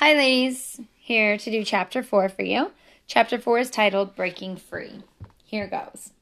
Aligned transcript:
Hi, 0.00 0.14
ladies. 0.14 0.80
Here 0.94 1.36
to 1.36 1.50
do 1.50 1.64
chapter 1.64 2.04
four 2.04 2.28
for 2.28 2.42
you. 2.42 2.70
Chapter 3.08 3.36
four 3.36 3.58
is 3.58 3.68
titled 3.68 4.14
Breaking 4.14 4.54
Free. 4.54 5.02
Here 5.42 5.66
goes. 5.66 6.12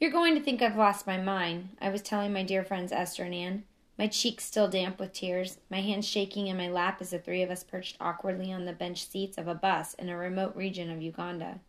You're 0.00 0.10
going 0.10 0.34
to 0.34 0.40
think 0.40 0.60
I've 0.60 0.74
lost 0.74 1.06
my 1.06 1.16
mind, 1.16 1.76
I 1.80 1.90
was 1.90 2.02
telling 2.02 2.32
my 2.32 2.42
dear 2.42 2.64
friends 2.64 2.90
Esther 2.90 3.22
and 3.22 3.34
Anne, 3.34 3.62
my 3.96 4.08
cheeks 4.08 4.42
still 4.42 4.66
damp 4.66 4.98
with 4.98 5.12
tears, 5.12 5.58
my 5.70 5.80
hands 5.80 6.08
shaking 6.08 6.48
in 6.48 6.56
my 6.56 6.68
lap 6.68 6.98
as 7.00 7.10
the 7.10 7.20
three 7.20 7.44
of 7.44 7.50
us 7.50 7.62
perched 7.62 7.98
awkwardly 8.00 8.52
on 8.52 8.64
the 8.64 8.72
bench 8.72 9.06
seats 9.06 9.38
of 9.38 9.46
a 9.46 9.54
bus 9.54 9.94
in 9.94 10.08
a 10.08 10.16
remote 10.16 10.56
region 10.56 10.90
of 10.90 11.00
Uganda. 11.00 11.60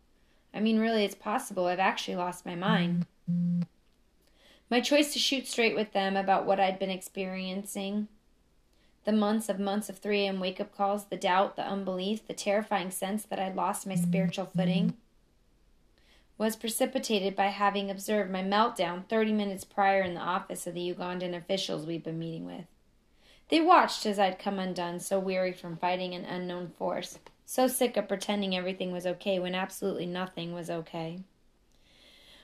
I 0.52 0.58
mean, 0.58 0.80
really, 0.80 1.04
it's 1.04 1.14
possible 1.14 1.66
I've 1.66 1.78
actually 1.78 2.16
lost 2.16 2.44
my 2.44 2.56
mind. 2.56 3.06
My 4.68 4.80
choice 4.80 5.12
to 5.12 5.20
shoot 5.20 5.46
straight 5.46 5.76
with 5.76 5.92
them 5.92 6.16
about 6.16 6.44
what 6.44 6.58
I'd 6.58 6.80
been 6.80 6.90
experiencing 6.90 8.08
the 9.04 9.12
months 9.12 9.48
of 9.48 9.58
months 9.58 9.88
of 9.88 9.98
3 9.98 10.22
a.m. 10.22 10.40
wake 10.40 10.60
up 10.60 10.74
calls, 10.76 11.06
the 11.06 11.16
doubt, 11.16 11.56
the 11.56 11.66
unbelief, 11.66 12.26
the 12.26 12.34
terrifying 12.34 12.90
sense 12.90 13.24
that 13.24 13.38
I'd 13.38 13.56
lost 13.56 13.86
my 13.86 13.94
spiritual 13.94 14.46
mm-hmm. 14.46 14.58
footing 14.58 14.94
was 16.36 16.56
precipitated 16.56 17.36
by 17.36 17.46
having 17.46 17.90
observed 17.90 18.30
my 18.30 18.42
meltdown 18.42 19.06
30 19.06 19.32
minutes 19.32 19.64
prior 19.64 20.02
in 20.02 20.14
the 20.14 20.20
office 20.20 20.66
of 20.66 20.74
the 20.74 20.92
Ugandan 20.92 21.34
officials 21.34 21.86
we'd 21.86 22.02
been 22.02 22.18
meeting 22.18 22.44
with. 22.44 22.64
They 23.50 23.60
watched 23.60 24.04
as 24.06 24.18
I'd 24.18 24.38
come 24.38 24.58
undone, 24.58 24.98
so 25.00 25.18
weary 25.18 25.52
from 25.52 25.76
fighting 25.76 26.14
an 26.14 26.24
unknown 26.24 26.72
force, 26.76 27.18
so 27.46 27.68
sick 27.68 27.96
of 27.96 28.08
pretending 28.08 28.56
everything 28.56 28.90
was 28.90 29.06
okay 29.06 29.38
when 29.38 29.54
absolutely 29.54 30.06
nothing 30.06 30.52
was 30.52 30.70
okay. 30.70 31.20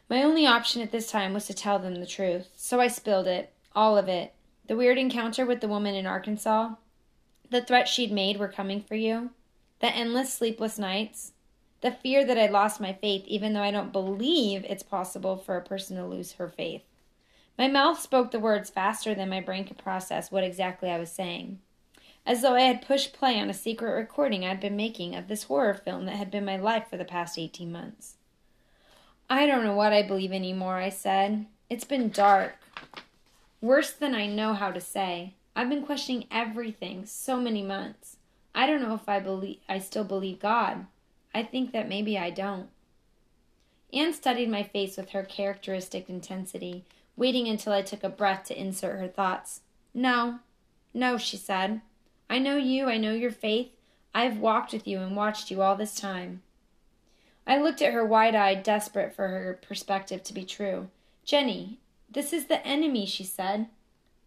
My 0.09 0.23
only 0.23 0.47
option 0.47 0.83
at 0.83 0.93
this 0.93 1.11
time 1.11 1.33
was 1.33 1.47
to 1.47 1.55
tell 1.55 1.79
them 1.79 1.97
the 1.97 2.07
truth, 2.07 2.49
so 2.55 2.81
I 2.81 2.89
spilled 2.89 3.27
it, 3.27 3.53
all 3.75 3.97
of 3.97 4.09
it, 4.09 4.35
the 4.71 4.77
weird 4.77 4.99
encounter 4.99 5.45
with 5.45 5.61
the 5.61 5.67
woman 5.67 5.97
in 5.97 6.07
Arkansas, 6.07 6.71
the 7.51 7.61
threats 7.61 7.91
she'd 7.91 8.13
made 8.13 8.37
were 8.37 8.47
coming 8.47 8.81
for 8.81 8.95
you, 8.95 9.31
the 9.81 9.89
endless 9.89 10.33
sleepless 10.33 10.79
nights, 10.79 11.33
the 11.81 11.91
fear 11.91 12.25
that 12.25 12.39
I'd 12.39 12.53
lost 12.53 12.81
my 12.81 12.93
faith, 12.93 13.25
even 13.27 13.53
though 13.53 13.65
I 13.65 13.73
don't 13.73 13.93
believe 13.93 14.65
it's 14.65 14.85
possible 14.85 15.37
for 15.37 15.57
a 15.57 15.61
person 15.61 15.97
to 15.97 16.07
lose 16.07 16.35
her 16.35 16.49
faith. 16.49 16.85
My 17.59 17.67
mouth 17.67 17.99
spoke 18.01 18.31
the 18.31 18.39
words 18.39 18.71
faster 18.71 19.13
than 19.13 19.29
my 19.29 19.41
brain 19.41 19.65
could 19.65 19.77
process 19.77 20.31
what 20.31 20.45
exactly 20.45 20.89
I 20.89 21.01
was 21.01 21.11
saying, 21.11 21.59
as 22.25 22.43
though 22.43 22.55
I 22.55 22.61
had 22.61 22.87
pushed 22.87 23.13
play 23.13 23.41
on 23.41 23.51
a 23.51 23.55
secret 23.55 23.91
recording 23.91 24.45
I'd 24.45 24.61
been 24.61 24.77
making 24.77 25.17
of 25.17 25.27
this 25.27 25.43
horror 25.43 25.75
film 25.75 26.07
that 26.07 26.15
had 26.15 26.31
been 26.31 26.45
my 26.45 26.59
life 26.59 26.87
for 26.89 26.97
the 26.97 27.05
past 27.05 27.41
18 27.41 27.73
months. 27.73 28.19
I 29.29 29.47
don't 29.47 29.65
know 29.65 29.75
what 29.75 29.93
I 29.93 30.07
believe 30.07 30.31
anymore, 30.31 30.77
I 30.77 30.91
said. 30.91 31.47
It's 31.69 31.83
been 31.83 32.11
dark. 32.11 32.55
Worse 33.61 33.91
than 33.91 34.15
I 34.15 34.27
know 34.27 34.55
how 34.55 34.71
to 34.71 34.81
say. 34.81 35.35
I've 35.55 35.69
been 35.69 35.85
questioning 35.85 36.27
everything 36.31 37.05
so 37.05 37.39
many 37.39 37.63
months. 37.63 38.17
I 38.55 38.67
don't 38.67 38.81
know 38.81 38.95
if 38.95 39.09
I 39.09 39.21
believe 39.21 39.59
I 39.69 39.79
still 39.79 40.05
believe 40.05 40.41
God. 40.41 40.87
I 41.35 41.43
think 41.43 41.73
that 41.73 41.89
maybe 41.89 42.19
I 42.19 42.31
don't. 42.31 42.69
Anne 43.93 44.13
studied 44.13 44.49
my 44.49 44.63
face 44.63 44.97
with 44.97 45.11
her 45.11 45.25
characteristic 45.25 46.09
intensity, 46.09 46.85
waiting 47.17 47.49
until 47.49 47.73
I 47.73 47.83
took 47.83 48.03
a 48.03 48.09
breath 48.09 48.45
to 48.45 48.59
insert 48.59 48.99
her 48.99 49.09
thoughts. 49.09 49.61
No, 49.93 50.39
no, 50.95 51.19
she 51.19 51.37
said. 51.37 51.83
I 52.29 52.39
know 52.39 52.57
you, 52.57 52.87
I 52.87 52.97
know 52.97 53.13
your 53.13 53.33
faith. 53.33 53.71
I 54.15 54.25
have 54.25 54.39
walked 54.39 54.73
with 54.73 54.87
you 54.87 55.01
and 55.01 55.17
watched 55.17 55.51
you 55.51 55.61
all 55.61 55.77
this 55.77 55.95
time. 55.95 56.43
I 57.47 57.59
looked 57.59 57.83
at 57.83 57.93
her 57.93 58.05
wide 58.05 58.35
eyed, 58.35 58.63
desperate 58.63 59.15
for 59.15 59.29
her 59.29 59.59
perspective 59.61 60.23
to 60.25 60.33
be 60.33 60.45
true. 60.45 60.89
Jennie, 61.25 61.79
this 62.11 62.33
is 62.33 62.47
the 62.47 62.65
enemy, 62.67 63.07
she 63.07 63.25
said. 63.25 63.69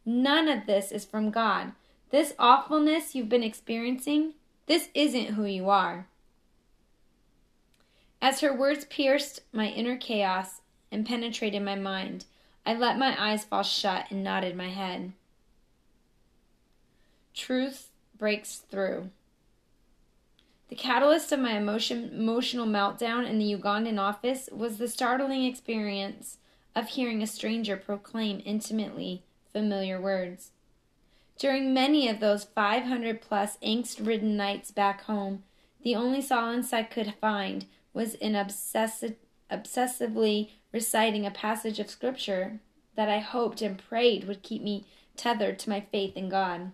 None 0.06 0.48
of 0.48 0.66
this 0.66 0.92
is 0.92 1.06
from 1.06 1.32
God. 1.32 1.74
This 2.10 2.34
awfulness 2.40 3.16
you've 3.16 3.30
been 3.30 3.44
experiencing, 3.44 4.34
this 4.68 4.90
isn't 4.94 5.34
who 5.34 5.46
you 5.46 5.70
are. 5.70 6.08
As 8.22 8.40
her 8.40 8.56
words 8.56 8.86
pierced 8.86 9.42
my 9.52 9.68
inner 9.68 9.98
chaos 9.98 10.62
and 10.92 11.06
penetrated 11.06 11.62
my 11.62 11.76
mind, 11.76 12.26
I 12.66 12.74
let 12.74 12.98
my 12.98 13.16
eyes 13.22 13.44
fall 13.44 13.64
shut 13.64 14.06
and 14.10 14.24
nodded 14.24 14.56
my 14.56 14.70
head. 14.70 15.12
Truth 17.34 17.90
breaks 18.18 18.58
through. 18.58 19.10
The 20.70 20.76
catalyst 20.76 21.32
of 21.32 21.40
my 21.40 21.58
emotion, 21.58 22.12
emotional 22.14 22.66
meltdown 22.66 23.30
in 23.30 23.40
the 23.40 23.54
Ugandan 23.54 24.00
office 24.00 24.50
was 24.52 24.78
the 24.78 24.88
startling 24.88 25.44
experience 25.46 26.38
of 26.76 26.90
hearing 26.90 27.22
a 27.22 27.28
stranger 27.28 27.78
proclaim 27.78 28.42
intimately 28.46 29.24
familiar 29.52 30.02
words. 30.02 30.52
During 31.38 31.74
many 31.74 32.08
of 32.08 32.20
those 32.20 32.44
500 32.44 33.22
plus 33.22 33.58
angst 33.58 34.06
ridden 34.06 34.38
nights 34.38 34.72
back 34.72 35.04
home, 35.04 35.44
the 35.84 35.96
only 35.96 36.22
solace 36.22 36.74
I 36.74 36.84
could 36.84 37.16
find 37.20 37.66
was 37.94 38.16
in 38.16 38.36
obsessive, 38.36 39.16
obsessively 39.52 40.52
reciting 40.72 41.26
a 41.26 41.32
passage 41.32 41.80
of 41.80 41.90
Scripture 41.90 42.60
that 42.96 43.10
I 43.10 43.20
hoped 43.20 43.62
and 43.62 43.78
prayed 43.78 44.28
would 44.28 44.44
keep 44.44 44.62
me 44.62 44.86
tethered 45.16 45.60
to 45.60 45.70
my 45.70 45.82
faith 45.92 46.16
in 46.16 46.30
God. 46.30 46.72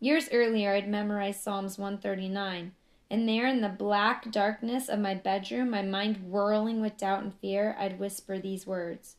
Years 0.00 0.28
earlier, 0.32 0.74
I'd 0.74 0.88
memorized 0.88 1.40
Psalms 1.40 1.78
139, 1.78 2.72
and 3.10 3.28
there 3.28 3.46
in 3.46 3.60
the 3.62 3.68
black 3.68 4.30
darkness 4.30 4.88
of 4.88 4.98
my 4.98 5.14
bedroom, 5.14 5.70
my 5.70 5.82
mind 5.82 6.30
whirling 6.30 6.80
with 6.80 6.98
doubt 6.98 7.22
and 7.22 7.34
fear, 7.34 7.74
I'd 7.78 7.98
whisper 7.98 8.38
these 8.38 8.66
words 8.66 9.16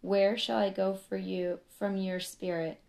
Where 0.00 0.38
shall 0.38 0.58
I 0.58 0.70
go 0.70 0.94
for 0.94 1.16
you 1.16 1.60
from 1.78 1.96
your 1.96 2.20
spirit? 2.20 2.80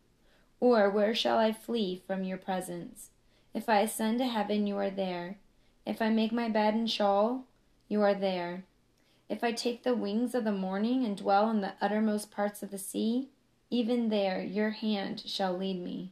Or 0.59 0.90
where 0.90 1.16
shall 1.16 1.38
I 1.38 1.52
flee 1.52 2.02
from 2.06 2.24
your 2.24 2.38
presence? 2.38 3.09
If 3.53 3.70
I 3.70 3.80
ascend 3.80 4.20
to 4.20 4.28
heaven, 4.28 4.68
you 4.68 4.78
are 4.78 4.90
there. 4.90 5.38
If 5.86 6.02
I 6.02 6.09
make 6.09 6.31
my 6.31 6.50
bed 6.50 6.75
in 6.75 6.88
Sheol, 6.88 7.46
you 7.88 8.02
are 8.02 8.14
there. 8.14 8.64
If 9.30 9.44
I 9.44 9.52
take 9.52 9.84
the 9.84 9.96
wings 9.96 10.36
of 10.36 10.44
the 10.44 10.52
morning 10.52 11.04
and 11.04 11.18
dwell 11.18 11.50
in 11.50 11.62
the 11.62 11.74
uttermost 11.81 12.31
parts 12.31 12.62
of 12.62 12.72
the 12.72 12.78
sea, 12.78 13.30
even 13.69 14.09
there 14.09 14.42
your 14.42 14.69
hand 14.69 15.24
shall 15.25 15.58
lead 15.58 15.84
me, 15.84 16.12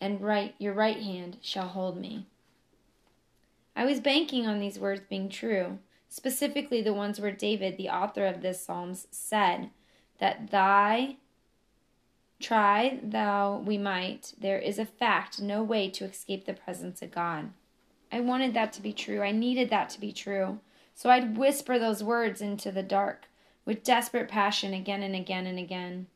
and 0.00 0.20
right 0.20 0.54
your 0.58 0.72
right 0.72 0.98
hand 0.98 1.38
shall 1.40 1.68
hold 1.68 1.96
me. 1.96 2.26
I 3.74 3.84
was 3.84 4.00
banking 4.00 4.46
on 4.46 4.60
these 4.60 4.78
words 4.78 5.02
being 5.08 5.28
true, 5.28 5.78
specifically 6.08 6.82
the 6.82 6.94
ones 6.94 7.20
where 7.20 7.32
David, 7.32 7.76
the 7.76 7.88
author 7.88 8.26
of 8.26 8.42
this 8.42 8.64
Psalms, 8.64 9.08
said 9.10 9.70
that 10.18 10.50
thy 10.50 11.16
try 12.40 12.98
thou 13.02 13.62
we 13.64 13.78
might, 13.78 14.34
there 14.38 14.58
is 14.58 14.78
a 14.78 14.84
fact, 14.84 15.40
no 15.40 15.62
way 15.62 15.88
to 15.88 16.04
escape 16.04 16.44
the 16.44 16.52
presence 16.52 17.00
of 17.00 17.12
God. 17.12 17.50
I 18.10 18.20
wanted 18.20 18.52
that 18.54 18.72
to 18.74 18.82
be 18.82 18.92
true. 18.92 19.22
I 19.22 19.32
needed 19.32 19.70
that 19.70 19.88
to 19.90 20.00
be 20.00 20.12
true. 20.12 20.58
So 20.94 21.08
I'd 21.08 21.38
whisper 21.38 21.78
those 21.78 22.04
words 22.04 22.42
into 22.42 22.70
the 22.70 22.82
dark 22.82 23.26
with 23.64 23.84
desperate 23.84 24.28
passion 24.28 24.74
again 24.74 25.02
and 25.02 25.14
again 25.14 25.46
and 25.46 25.58
again. 25.58 26.08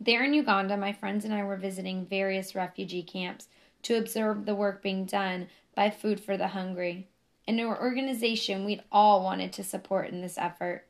There 0.00 0.24
in 0.24 0.34
Uganda, 0.34 0.76
my 0.76 0.92
friends 0.92 1.24
and 1.24 1.32
I 1.32 1.44
were 1.44 1.56
visiting 1.56 2.06
various 2.06 2.54
refugee 2.54 3.02
camps 3.02 3.48
to 3.82 3.96
observe 3.96 4.46
the 4.46 4.54
work 4.54 4.82
being 4.82 5.04
done 5.04 5.48
by 5.74 5.90
Food 5.90 6.20
for 6.20 6.36
the 6.36 6.48
Hungry, 6.48 7.08
an 7.46 7.60
organization 7.60 8.64
we'd 8.64 8.82
all 8.92 9.22
wanted 9.22 9.52
to 9.54 9.64
support 9.64 10.10
in 10.10 10.20
this 10.20 10.36
effort. 10.38 10.84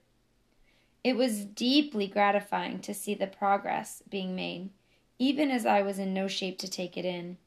It 1.05 1.17
was 1.17 1.45
deeply 1.45 2.07
gratifying 2.07 2.81
to 2.81 2.93
see 2.93 3.15
the 3.15 3.27
progress 3.27 4.03
being 4.09 4.35
made, 4.35 4.71
even 5.19 5.51
as 5.51 5.65
I 5.65 5.83
was 5.83 5.99
in 5.99 6.13
no 6.13 6.27
shape 6.27 6.59
to 6.59 6.69
take 6.69 6.97
it 6.97 7.05
in. 7.05 7.39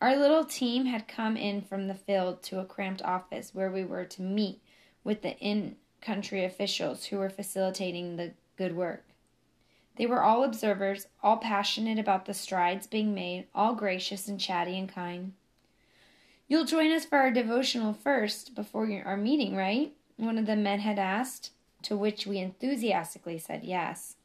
Our 0.00 0.16
little 0.16 0.44
team 0.44 0.86
had 0.86 1.08
come 1.08 1.36
in 1.36 1.62
from 1.62 1.88
the 1.88 1.94
field 1.94 2.42
to 2.44 2.60
a 2.60 2.64
cramped 2.64 3.02
office 3.02 3.54
where 3.54 3.70
we 3.70 3.84
were 3.84 4.04
to 4.04 4.22
meet 4.22 4.60
with 5.04 5.22
the 5.22 5.36
in 5.38 5.76
country 6.00 6.44
officials 6.44 7.06
who 7.06 7.18
were 7.18 7.30
facilitating 7.30 8.16
the 8.16 8.32
good 8.56 8.76
work. 8.76 9.04
They 9.98 10.06
were 10.06 10.22
all 10.22 10.44
observers, 10.44 11.08
all 11.22 11.38
passionate 11.38 11.98
about 11.98 12.24
the 12.24 12.32
strides 12.32 12.86
being 12.86 13.14
made, 13.14 13.48
all 13.52 13.74
gracious 13.74 14.28
and 14.28 14.38
chatty 14.38 14.78
and 14.78 14.88
kind. 14.88 15.32
You'll 16.46 16.64
join 16.64 16.92
us 16.92 17.04
for 17.04 17.18
our 17.18 17.32
devotional 17.32 17.92
first 17.92 18.54
before 18.54 18.88
our 19.04 19.16
meeting, 19.16 19.56
right? 19.56 19.92
One 20.16 20.38
of 20.38 20.46
the 20.46 20.56
men 20.56 20.80
had 20.80 20.98
asked, 20.98 21.50
to 21.82 21.96
which 21.96 22.26
we 22.26 22.38
enthusiastically 22.38 23.38
said 23.38 23.64
yes. 23.64 24.16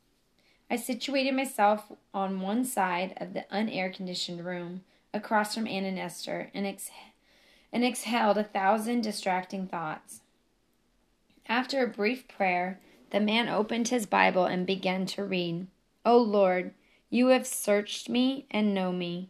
I 0.69 0.75
situated 0.75 1.33
myself 1.33 1.91
on 2.13 2.39
one 2.39 2.65
side 2.65 3.15
of 3.17 3.33
the 3.33 3.45
unair 3.51 3.93
conditioned 3.93 4.45
room, 4.45 4.83
across 5.11 5.55
from 5.55 5.67
Anne 5.67 5.85
and 5.85 5.99
Esther, 5.99 6.49
and, 6.53 6.65
ex- 6.67 6.91
and 7.71 7.83
exhaled 7.83 8.37
a 8.37 8.43
thousand 8.43 9.01
distracting 9.01 9.67
thoughts. 9.67 10.21
After 11.47 11.83
a 11.83 11.87
brief 11.87 12.27
prayer, 12.27 12.79
the 13.13 13.19
man 13.19 13.47
opened 13.47 13.89
his 13.89 14.07
Bible 14.07 14.45
and 14.45 14.65
began 14.65 15.05
to 15.05 15.23
read. 15.23 15.67
O 16.03 16.17
Lord, 16.17 16.73
you 17.11 17.27
have 17.27 17.45
searched 17.45 18.09
me 18.09 18.47
and 18.49 18.73
know 18.73 18.91
me, 18.91 19.29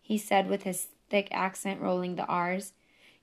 he 0.00 0.18
said 0.18 0.48
with 0.48 0.64
his 0.64 0.88
thick 1.08 1.28
accent 1.30 1.80
rolling 1.80 2.16
the 2.16 2.26
R's. 2.26 2.72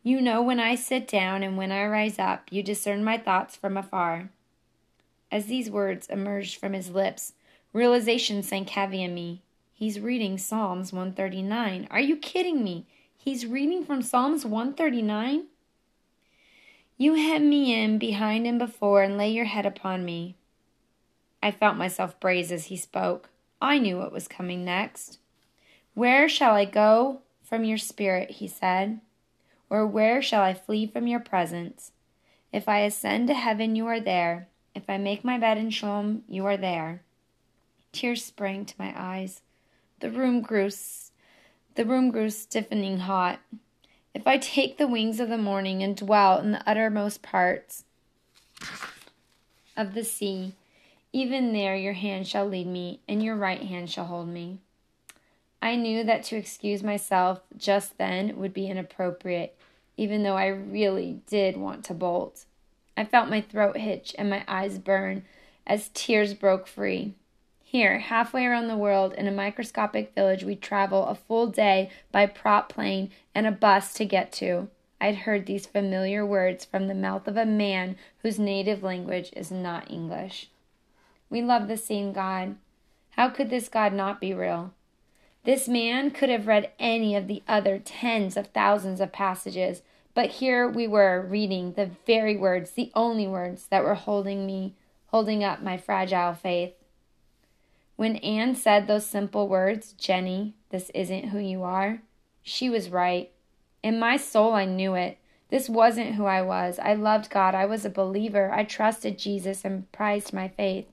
You 0.01 0.21
know 0.21 0.41
when 0.41 0.57
I 0.57 0.75
sit 0.75 1.05
down 1.05 1.43
and 1.43 1.57
when 1.57 1.73
I 1.73 1.85
rise 1.85 2.17
up, 2.17 2.47
you 2.49 2.63
discern 2.63 3.03
my 3.03 3.17
thoughts 3.17 3.57
from 3.57 3.75
afar. 3.75 4.29
As 5.29 5.47
these 5.47 5.69
words 5.69 6.07
emerged 6.07 6.57
from 6.57 6.71
his 6.71 6.91
lips, 6.91 7.33
realization 7.73 8.41
sank 8.41 8.69
heavy 8.69 9.03
on 9.03 9.13
me. 9.13 9.41
He's 9.73 9.99
reading 9.99 10.37
Psalms 10.37 10.93
139. 10.93 11.89
Are 11.91 11.99
you 11.99 12.15
kidding 12.15 12.63
me? 12.63 12.87
He's 13.17 13.45
reading 13.45 13.83
from 13.83 14.01
Psalms 14.01 14.45
139. 14.45 15.47
You 17.01 17.13
hem 17.13 17.49
me 17.49 17.81
in 17.81 17.97
behind 17.97 18.45
and 18.45 18.59
before 18.59 19.03
and 19.03 19.17
lay 19.17 19.29
your 19.29 19.45
head 19.45 19.65
upon 19.65 20.03
me. 20.03 20.35
I 21.41 21.49
felt 21.49 21.77
myself 21.77 22.19
braze 22.19 22.51
as 22.51 22.65
he 22.65 22.75
spoke. 22.75 23.29
I 23.61 23.79
knew 23.79 23.97
what 23.97 24.11
was 24.11 24.27
coming 24.27 24.65
next. 24.65 25.17
Where 25.93 26.27
shall 26.27 26.55
I 26.55 26.65
go 26.65 27.21
from 27.41 27.63
your 27.63 27.77
spirit? 27.77 28.31
he 28.31 28.49
said. 28.49 28.99
Or 29.69 29.87
where 29.87 30.21
shall 30.21 30.41
I 30.41 30.53
flee 30.53 30.87
from 30.87 31.07
your 31.07 31.21
presence? 31.21 31.93
If 32.51 32.67
I 32.67 32.79
ascend 32.79 33.29
to 33.29 33.33
heaven, 33.33 33.77
you 33.77 33.87
are 33.87 34.01
there. 34.01 34.49
If 34.75 34.89
I 34.89 34.97
make 34.97 35.23
my 35.23 35.37
bed 35.37 35.57
in 35.57 35.69
Sheol, 35.69 36.17
you 36.27 36.45
are 36.45 36.57
there. 36.57 37.01
Tears 37.93 38.25
sprang 38.25 38.65
to 38.65 38.75
my 38.77 38.93
eyes. 38.93 39.39
The 40.01 40.11
room 40.11 40.41
grew 40.41 40.69
the 41.75 41.85
room 41.85 42.11
grew 42.11 42.29
stiffening 42.29 42.99
hot. 42.99 43.39
If 44.19 44.27
I 44.27 44.37
take 44.37 44.77
the 44.77 44.85
wings 44.85 45.21
of 45.21 45.29
the 45.29 45.37
morning 45.37 45.81
and 45.81 45.95
dwell 45.95 46.39
in 46.39 46.51
the 46.51 46.69
uttermost 46.69 47.21
parts 47.21 47.85
of 49.77 49.93
the 49.93 50.03
sea, 50.03 50.55
even 51.13 51.53
there 51.53 51.77
your 51.77 51.93
hand 51.93 52.27
shall 52.27 52.45
lead 52.45 52.67
me, 52.67 52.99
and 53.07 53.23
your 53.23 53.37
right 53.37 53.61
hand 53.61 53.89
shall 53.89 54.07
hold 54.07 54.27
me. 54.27 54.57
I 55.61 55.77
knew 55.77 56.03
that 56.03 56.23
to 56.23 56.35
excuse 56.35 56.83
myself 56.83 57.39
just 57.55 57.97
then 57.97 58.35
would 58.35 58.53
be 58.53 58.67
inappropriate, 58.67 59.55
even 59.95 60.23
though 60.23 60.35
I 60.35 60.47
really 60.47 61.21
did 61.25 61.55
want 61.55 61.85
to 61.85 61.93
bolt. 61.93 62.43
I 62.97 63.05
felt 63.05 63.29
my 63.29 63.39
throat 63.39 63.77
hitch 63.77 64.13
and 64.19 64.29
my 64.29 64.43
eyes 64.49 64.79
burn 64.79 65.23
as 65.65 65.91
tears 65.93 66.33
broke 66.33 66.67
free. 66.67 67.13
Here, 67.71 67.99
halfway 67.99 68.47
around 68.47 68.67
the 68.67 68.75
world, 68.75 69.13
in 69.13 69.27
a 69.27 69.31
microscopic 69.31 70.15
village, 70.15 70.43
we 70.43 70.55
travel 70.55 71.05
a 71.05 71.13
full 71.13 71.45
day 71.45 71.91
by 72.11 72.25
prop 72.25 72.67
plane 72.67 73.11
and 73.35 73.45
a 73.45 73.51
bus 73.51 73.93
to 73.93 74.05
get 74.05 74.31
to. 74.41 74.69
I'd 74.99 75.17
heard 75.17 75.45
these 75.45 75.67
familiar 75.67 76.25
words 76.25 76.65
from 76.65 76.87
the 76.87 76.95
mouth 76.95 77.27
of 77.27 77.37
a 77.37 77.45
man 77.45 77.95
whose 78.23 78.39
native 78.39 78.81
language 78.81 79.29
is 79.35 79.51
not 79.51 79.91
English. 79.91 80.49
We 81.29 81.43
love 81.43 81.67
the 81.67 81.77
same 81.77 82.11
God. 82.11 82.55
How 83.11 83.29
could 83.29 83.51
this 83.51 83.69
God 83.69 83.93
not 83.93 84.19
be 84.19 84.33
real? 84.33 84.73
This 85.43 85.67
man 85.67 86.09
could 86.09 86.29
have 86.29 86.47
read 86.47 86.71
any 86.79 87.15
of 87.15 87.27
the 87.27 87.43
other 87.47 87.77
tens 87.77 88.35
of 88.35 88.47
thousands 88.47 88.99
of 88.99 89.11
passages, 89.11 89.83
but 90.15 90.31
here 90.31 90.67
we 90.67 90.87
were 90.87 91.21
reading 91.21 91.73
the 91.73 91.91
very 92.07 92.35
words, 92.35 92.71
the 92.71 92.91
only 92.95 93.27
words 93.27 93.67
that 93.67 93.83
were 93.83 93.93
holding 93.93 94.47
me, 94.47 94.73
holding 95.09 95.43
up 95.43 95.61
my 95.61 95.77
fragile 95.77 96.33
faith. 96.33 96.73
When 97.99 98.15
Anne 98.15 98.55
said 98.55 98.87
those 98.87 99.05
simple 99.05 99.49
words, 99.49 99.91
Jennie, 99.91 100.53
this 100.69 100.89
isn't 100.91 101.31
who 101.31 101.37
you 101.37 101.63
are, 101.63 102.01
she 102.41 102.69
was 102.69 102.89
right. 102.89 103.29
In 103.83 103.99
my 103.99 104.15
soul, 104.15 104.53
I 104.53 104.63
knew 104.63 104.95
it. 104.95 105.17
This 105.49 105.67
wasn't 105.67 106.15
who 106.15 106.23
I 106.25 106.41
was. 106.41 106.79
I 106.79 106.93
loved 106.93 107.29
God. 107.29 107.55
I 107.55 107.65
was 107.65 107.83
a 107.83 107.89
believer. 107.89 108.53
I 108.53 108.63
trusted 108.63 109.19
Jesus 109.19 109.65
and 109.65 109.91
prized 109.91 110.31
my 110.31 110.47
faith. 110.47 110.85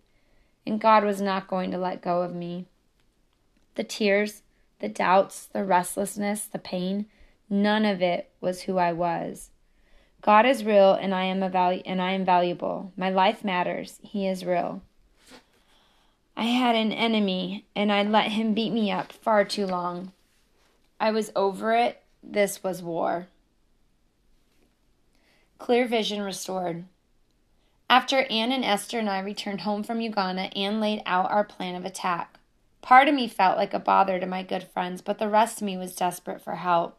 And 0.67 0.81
God 0.81 1.05
was 1.05 1.21
not 1.21 1.47
going 1.47 1.71
to 1.71 1.79
let 1.79 2.03
go 2.03 2.23
of 2.23 2.35
me. 2.35 2.67
The 3.77 3.85
tears, 3.85 4.43
the 4.81 4.89
doubts, 4.89 5.47
the 5.47 5.63
restlessness, 5.63 6.47
the 6.47 6.59
pain, 6.59 7.07
none 7.49 7.85
of 7.85 8.03
it 8.03 8.31
was 8.41 8.63
who 8.63 8.79
I 8.79 8.93
was. 8.93 9.51
God 10.23 10.45
is 10.45 10.65
real 10.65 10.95
and 10.95 11.15
I 11.15 11.27
am 11.27 11.45
a 11.45 11.49
value 11.49 11.83
and 11.87 12.03
I 12.03 12.15
am 12.15 12.25
valuable. 12.25 12.93
My 12.97 13.11
life 13.11 13.45
matters. 13.45 14.01
He 14.03 14.27
is 14.27 14.45
real. 14.45 14.83
I 16.37 16.45
had 16.45 16.77
an 16.77 16.93
enemy 16.93 17.65
and 17.75 17.91
I 17.91 18.03
let 18.03 18.33
him 18.33 18.53
beat 18.53 18.73
me 18.73 18.91
up 18.91 19.13
far 19.13 19.45
too 19.45 19.67
long. 19.67 20.13
I 21.01 21.11
was 21.11 21.33
over 21.35 21.75
it. 21.75 22.03
This 22.23 22.63
was 22.63 22.83
war. 22.83 23.29
Clear 25.59 25.89
vision 25.89 26.21
restored. 26.21 26.85
After 27.89 28.27
Anne 28.31 28.53
and 28.53 28.65
Esther 28.65 28.99
and 28.99 29.09
I 29.09 29.21
returned 29.21 29.63
home 29.63 29.83
from 29.83 30.01
Uganda, 30.01 30.55
Anne 30.57 30.81
laid 30.81 31.03
out 31.07 31.31
our 31.31 31.45
plan 31.45 31.75
of 31.75 31.85
attack. 31.85 32.39
Part 32.83 33.09
of 33.09 33.15
me 33.15 33.29
felt 33.29 33.57
like 33.57 33.73
a 33.73 33.79
bother 33.79 34.19
to 34.19 34.27
my 34.27 34.43
good 34.43 34.65
friends, 34.65 35.01
but 35.01 35.19
the 35.19 35.29
rest 35.29 35.61
of 35.61 35.67
me 35.67 35.77
was 35.77 35.97
desperate 35.97 36.43
for 36.43 36.57
help. 36.57 36.99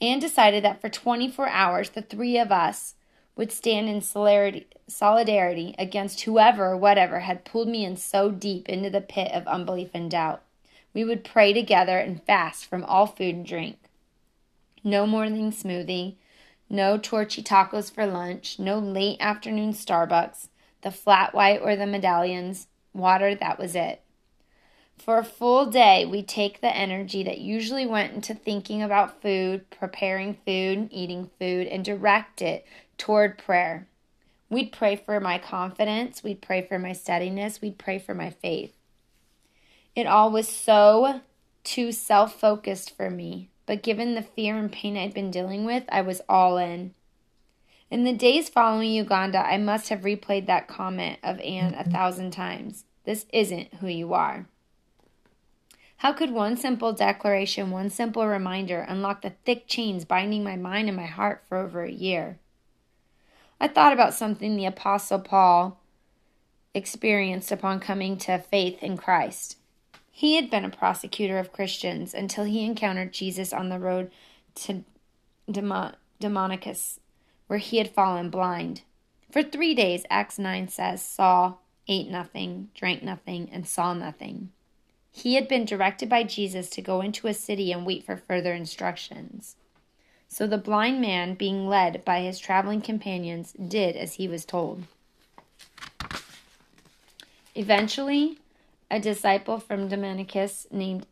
Anne 0.00 0.18
decided 0.18 0.64
that 0.64 0.80
for 0.80 0.88
24 0.88 1.48
hours, 1.48 1.90
the 1.90 2.02
three 2.02 2.38
of 2.38 2.50
us 2.50 2.94
would 3.38 3.52
stand 3.52 3.88
in 3.88 4.02
solidarity 4.02 5.74
against 5.78 6.22
whoever 6.22 6.76
whatever 6.76 7.20
had 7.20 7.44
pulled 7.44 7.68
me 7.68 7.84
in 7.84 7.96
so 7.96 8.30
deep 8.32 8.68
into 8.68 8.90
the 8.90 9.00
pit 9.00 9.30
of 9.32 9.46
unbelief 9.46 9.90
and 9.94 10.10
doubt. 10.10 10.42
We 10.92 11.04
would 11.04 11.22
pray 11.22 11.52
together 11.52 11.98
and 11.98 12.22
fast 12.24 12.66
from 12.66 12.84
all 12.84 13.06
food 13.06 13.36
and 13.36 13.46
drink. 13.46 13.78
No 14.82 15.06
morning 15.06 15.52
smoothie, 15.52 16.16
no 16.68 16.98
Torchy's 16.98 17.44
tacos 17.44 17.92
for 17.92 18.06
lunch, 18.06 18.58
no 18.58 18.80
late 18.80 19.18
afternoon 19.20 19.72
Starbucks, 19.72 20.48
the 20.82 20.90
flat 20.90 21.32
white 21.32 21.60
or 21.62 21.76
the 21.76 21.86
medallions, 21.86 22.66
water, 22.92 23.36
that 23.36 23.58
was 23.58 23.76
it. 23.76 24.02
For 24.96 25.18
a 25.18 25.24
full 25.24 25.66
day, 25.66 26.04
we 26.04 26.24
take 26.24 26.60
the 26.60 26.76
energy 26.76 27.22
that 27.22 27.38
usually 27.38 27.86
went 27.86 28.14
into 28.14 28.34
thinking 28.34 28.82
about 28.82 29.22
food, 29.22 29.70
preparing 29.70 30.34
food, 30.44 30.88
eating 30.90 31.30
food, 31.38 31.68
and 31.68 31.84
direct 31.84 32.42
it 32.42 32.66
toward 32.98 33.38
prayer. 33.38 33.88
We'd 34.50 34.72
pray 34.72 34.96
for 34.96 35.20
my 35.20 35.38
confidence, 35.38 36.22
we'd 36.22 36.42
pray 36.42 36.62
for 36.62 36.78
my 36.78 36.92
steadiness, 36.92 37.60
we'd 37.60 37.78
pray 37.78 37.98
for 37.98 38.14
my 38.14 38.30
faith. 38.30 38.74
It 39.94 40.06
all 40.06 40.30
was 40.30 40.48
so 40.48 41.22
too 41.64 41.92
self 41.92 42.38
focused 42.38 42.96
for 42.96 43.10
me, 43.10 43.50
but 43.66 43.82
given 43.82 44.14
the 44.14 44.22
fear 44.22 44.56
and 44.56 44.70
pain 44.70 44.96
I'd 44.96 45.14
been 45.14 45.30
dealing 45.30 45.64
with, 45.64 45.84
I 45.88 46.00
was 46.00 46.22
all 46.28 46.56
in. 46.56 46.94
In 47.90 48.04
the 48.04 48.12
days 48.12 48.48
following 48.48 48.90
Uganda, 48.90 49.38
I 49.38 49.56
must 49.56 49.88
have 49.88 50.00
replayed 50.00 50.46
that 50.46 50.68
comment 50.68 51.18
of 51.22 51.40
Anne 51.40 51.74
a 51.74 51.84
thousand 51.84 52.32
times. 52.32 52.84
This 53.04 53.24
isn't 53.32 53.74
who 53.74 53.86
you 53.86 54.12
are. 54.12 54.46
How 55.98 56.12
could 56.12 56.30
one 56.30 56.56
simple 56.56 56.92
declaration, 56.92 57.70
one 57.70 57.90
simple 57.90 58.26
reminder, 58.26 58.80
unlock 58.80 59.22
the 59.22 59.32
thick 59.44 59.66
chains 59.66 60.04
binding 60.04 60.44
my 60.44 60.54
mind 60.54 60.88
and 60.88 60.96
my 60.96 61.06
heart 61.06 61.42
for 61.48 61.58
over 61.58 61.82
a 61.82 61.90
year? 61.90 62.38
I 63.60 63.68
thought 63.68 63.92
about 63.92 64.14
something 64.14 64.56
the 64.56 64.66
Apostle 64.66 65.18
Paul 65.18 65.80
experienced 66.74 67.50
upon 67.50 67.80
coming 67.80 68.16
to 68.18 68.38
faith 68.38 68.82
in 68.82 68.96
Christ. 68.96 69.56
He 70.10 70.36
had 70.36 70.50
been 70.50 70.64
a 70.64 70.70
prosecutor 70.70 71.38
of 71.38 71.52
Christians 71.52 72.14
until 72.14 72.44
he 72.44 72.64
encountered 72.64 73.12
Jesus 73.12 73.52
on 73.52 73.68
the 73.68 73.78
road 73.78 74.10
to 74.56 74.84
Damascus, 75.50 77.00
where 77.46 77.58
he 77.58 77.78
had 77.78 77.90
fallen 77.90 78.30
blind. 78.30 78.82
For 79.30 79.42
three 79.42 79.74
days, 79.74 80.04
Acts 80.10 80.38
9 80.38 80.68
says, 80.68 81.02
Saul 81.02 81.62
ate 81.86 82.08
nothing, 82.08 82.70
drank 82.74 83.02
nothing, 83.02 83.48
and 83.52 83.66
saw 83.66 83.94
nothing. 83.94 84.50
He 85.10 85.34
had 85.34 85.48
been 85.48 85.64
directed 85.64 86.08
by 86.08 86.22
Jesus 86.22 86.68
to 86.70 86.82
go 86.82 87.00
into 87.00 87.26
a 87.26 87.34
city 87.34 87.72
and 87.72 87.86
wait 87.86 88.04
for 88.04 88.16
further 88.16 88.52
instructions. 88.52 89.56
So 90.28 90.46
the 90.46 90.58
blind 90.58 91.00
man, 91.00 91.34
being 91.34 91.66
led 91.66 92.04
by 92.04 92.20
his 92.20 92.38
traveling 92.38 92.80
companions, 92.80 93.52
did 93.52 93.96
as 93.96 94.14
he 94.14 94.28
was 94.28 94.44
told. 94.44 94.84
Eventually, 97.54 98.38
a 98.90 99.00
disciple 99.00 99.58
from 99.58 99.88
Damascus 99.88 100.66
named 100.70 101.06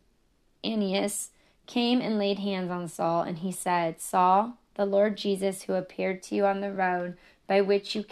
Ananias 0.63 1.31
came 1.65 1.99
and 1.99 2.17
laid 2.17 2.39
hands 2.39 2.71
on 2.71 2.87
Saul, 2.87 3.23
and 3.23 3.39
he 3.39 3.51
said, 3.51 3.99
Saul, 3.99 4.57
the 4.75 4.85
Lord 4.85 5.17
Jesus, 5.17 5.63
who 5.63 5.73
appeared 5.73 6.23
to 6.23 6.35
you 6.35 6.45
on 6.45 6.61
the 6.61 6.71
road 6.71 7.17
by 7.47 7.61
which 7.61 7.95
you, 7.95 8.05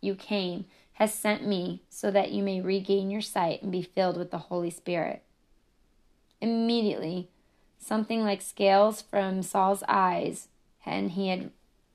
you 0.00 0.14
came, 0.14 0.64
has 0.94 1.12
sent 1.12 1.46
me 1.46 1.82
so 1.90 2.10
that 2.10 2.30
you 2.30 2.42
may 2.42 2.60
regain 2.60 3.10
your 3.10 3.20
sight 3.20 3.62
and 3.62 3.70
be 3.70 3.82
filled 3.82 4.16
with 4.16 4.30
the 4.30 4.38
Holy 4.38 4.70
Spirit. 4.70 5.22
Immediately, 6.40 7.28
something 7.78 8.24
like 8.24 8.42
scales 8.42 9.02
from 9.02 9.42
Saul's 9.42 9.82
eyes, 9.88 10.48
and 10.84 11.12
he 11.12 11.28
had 11.28 11.50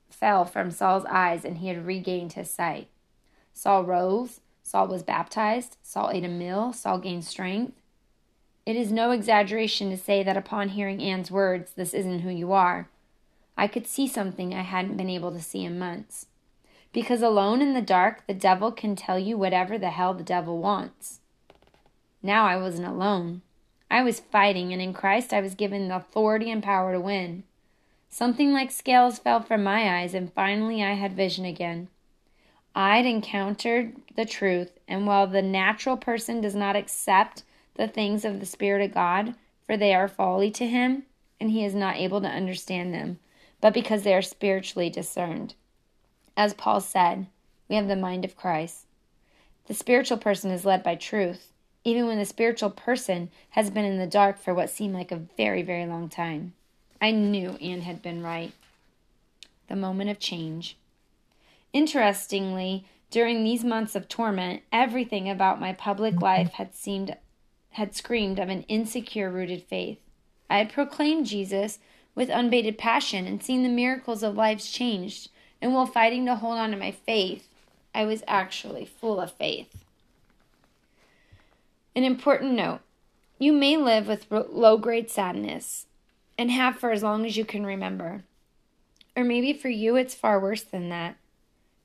fell 0.09 0.45
from 0.45 0.71
Saul's 0.71 1.05
eyes, 1.05 1.43
and 1.45 1.57
he 1.57 1.67
had 1.67 1.85
regained 1.85 2.33
his 2.33 2.49
sight. 2.49 2.87
Saul 3.53 3.83
rose. 3.83 4.39
Saul 4.63 4.87
was 4.87 5.03
baptized. 5.03 5.77
Saul 5.81 6.11
ate 6.11 6.23
a 6.23 6.29
meal. 6.29 6.71
Saul 6.71 6.99
gained 6.99 7.25
strength. 7.25 7.81
It 8.65 8.75
is 8.75 8.91
no 8.91 9.11
exaggeration 9.11 9.89
to 9.89 9.97
say 9.97 10.23
that 10.23 10.37
upon 10.37 10.69
hearing 10.69 11.01
Anne's 11.01 11.31
words, 11.31 11.71
this 11.75 11.93
isn't 11.93 12.19
who 12.19 12.29
you 12.29 12.51
are, 12.51 12.89
I 13.57 13.67
could 13.67 13.87
see 13.87 14.07
something 14.07 14.53
I 14.53 14.61
hadn't 14.61 14.97
been 14.97 15.09
able 15.09 15.31
to 15.31 15.41
see 15.41 15.65
in 15.65 15.79
months. 15.79 16.27
Because 16.93 17.21
alone 17.21 17.61
in 17.61 17.73
the 17.73 17.81
dark, 17.81 18.25
the 18.27 18.33
devil 18.33 18.71
can 18.71 18.95
tell 18.95 19.17
you 19.17 19.37
whatever 19.37 19.77
the 19.77 19.89
hell 19.89 20.13
the 20.13 20.23
devil 20.23 20.59
wants. 20.59 21.19
Now 22.21 22.45
I 22.45 22.55
wasn't 22.57 22.87
alone. 22.87 23.41
I 23.91 24.03
was 24.03 24.21
fighting, 24.21 24.71
and 24.71 24.81
in 24.81 24.93
Christ 24.93 25.33
I 25.33 25.41
was 25.41 25.53
given 25.53 25.89
the 25.89 25.97
authority 25.97 26.49
and 26.49 26.63
power 26.63 26.93
to 26.93 26.99
win. 27.01 27.43
Something 28.09 28.53
like 28.53 28.71
scales 28.71 29.19
fell 29.19 29.41
from 29.41 29.65
my 29.65 29.99
eyes, 29.99 30.13
and 30.13 30.31
finally 30.31 30.81
I 30.81 30.93
had 30.93 31.11
vision 31.11 31.43
again. 31.43 31.89
I'd 32.73 33.05
encountered 33.05 33.97
the 34.15 34.23
truth, 34.23 34.79
and 34.87 35.05
while 35.05 35.27
the 35.27 35.41
natural 35.41 35.97
person 35.97 36.39
does 36.39 36.55
not 36.55 36.77
accept 36.77 37.43
the 37.75 37.85
things 37.85 38.23
of 38.23 38.39
the 38.39 38.45
Spirit 38.45 38.81
of 38.81 38.93
God, 38.93 39.35
for 39.65 39.75
they 39.75 39.93
are 39.93 40.07
folly 40.07 40.51
to 40.51 40.65
him, 40.65 41.03
and 41.41 41.51
he 41.51 41.65
is 41.65 41.75
not 41.75 41.97
able 41.97 42.21
to 42.21 42.29
understand 42.29 42.93
them, 42.93 43.19
but 43.59 43.73
because 43.73 44.03
they 44.03 44.13
are 44.13 44.21
spiritually 44.21 44.89
discerned. 44.89 45.53
As 46.37 46.53
Paul 46.53 46.79
said, 46.79 47.27
we 47.67 47.75
have 47.75 47.89
the 47.89 47.97
mind 47.97 48.23
of 48.23 48.37
Christ. 48.37 48.85
The 49.67 49.73
spiritual 49.73 50.17
person 50.17 50.49
is 50.49 50.63
led 50.63 50.81
by 50.81 50.95
truth, 50.95 51.50
even 51.83 52.07
when 52.07 52.19
the 52.19 52.25
spiritual 52.25 52.69
person 52.69 53.29
has 53.51 53.69
been 53.69 53.85
in 53.85 53.97
the 53.97 54.07
dark 54.07 54.37
for 54.37 54.53
what 54.53 54.69
seemed 54.69 54.93
like 54.93 55.11
a 55.11 55.21
very, 55.37 55.61
very 55.61 55.85
long 55.85 56.09
time. 56.09 56.53
I 57.01 57.11
knew 57.11 57.51
Anne 57.61 57.81
had 57.81 58.01
been 58.01 58.21
right. 58.21 58.51
The 59.67 59.75
moment 59.75 60.09
of 60.09 60.19
change. 60.19 60.77
Interestingly, 61.73 62.85
during 63.09 63.43
these 63.43 63.63
months 63.63 63.95
of 63.95 64.07
torment, 64.07 64.61
everything 64.71 65.29
about 65.29 65.59
my 65.59 65.73
public 65.73 66.21
life 66.21 66.53
had 66.53 66.75
seemed 66.75 67.17
had 67.75 67.95
screamed 67.95 68.37
of 68.37 68.49
an 68.49 68.63
insecure 68.63 69.31
rooted 69.31 69.63
faith. 69.63 69.97
I 70.49 70.57
had 70.57 70.73
proclaimed 70.73 71.25
Jesus 71.25 71.79
with 72.13 72.29
unabated 72.29 72.77
passion 72.77 73.25
and 73.25 73.41
seen 73.41 73.63
the 73.63 73.69
miracles 73.69 74.23
of 74.23 74.35
lives 74.35 74.69
changed, 74.69 75.29
and 75.61 75.73
while 75.73 75.85
fighting 75.85 76.25
to 76.25 76.35
hold 76.35 76.57
on 76.57 76.71
to 76.71 76.77
my 76.77 76.91
faith, 76.91 77.47
I 77.95 78.03
was 78.03 78.23
actually 78.27 78.85
full 78.85 79.21
of 79.21 79.31
faith. 79.31 79.85
An 81.95 82.03
important 82.03 82.53
note 82.53 82.79
you 83.37 83.51
may 83.51 83.75
live 83.75 84.07
with 84.07 84.27
low 84.29 84.77
grade 84.77 85.09
sadness 85.09 85.87
and 86.37 86.51
have 86.51 86.77
for 86.77 86.91
as 86.91 87.01
long 87.01 87.25
as 87.25 87.35
you 87.35 87.43
can 87.43 87.65
remember. 87.65 88.23
Or 89.15 89.23
maybe 89.23 89.51
for 89.51 89.69
you, 89.69 89.95
it's 89.95 90.15
far 90.15 90.39
worse 90.39 90.61
than 90.61 90.89
that. 90.89 91.17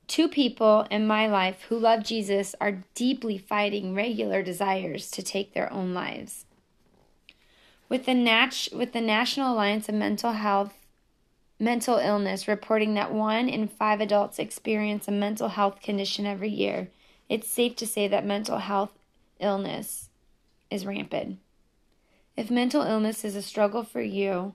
Two 0.07 0.29
people 0.29 0.87
in 0.91 1.07
my 1.07 1.27
life 1.27 1.63
who 1.63 1.79
love 1.79 2.05
Jesus 2.05 2.55
are 2.61 2.85
deeply 2.95 3.39
fighting 3.39 3.95
regular 3.95 4.43
desires 4.43 5.11
to 5.11 5.23
take 5.23 5.55
their 5.55 5.73
own 5.73 5.95
lives. 5.95 6.45
With 7.89 8.05
the, 8.05 8.15
Nat- 8.15 8.69
with 8.73 8.93
the 8.93 9.01
National 9.01 9.55
Alliance 9.55 9.89
of 9.89 9.95
Mental 9.95 10.33
Health 10.33 10.75
Mental 11.59 11.97
Illness 11.97 12.47
reporting 12.47 12.93
that 12.95 13.15
one 13.15 13.49
in 13.49 13.67
five 13.67 14.03
adults 14.03 14.39
experience 14.39 15.09
a 15.09 15.11
mental 15.11 15.49
health 15.49 15.81
condition 15.81 16.27
every 16.27 16.51
year, 16.51 16.89
it's 17.31 17.49
safe 17.49 17.75
to 17.77 17.87
say 17.87 18.07
that 18.09 18.27
mental 18.27 18.59
health 18.59 18.93
illness 19.41 20.11
is 20.71 20.87
rampant. 20.87 21.39
If 22.37 22.51
mental 22.51 22.83
illness 22.83 23.25
is 23.25 23.37
a 23.37 23.43
struggle 23.43 23.83
for 23.83 24.03
you, 24.03 24.55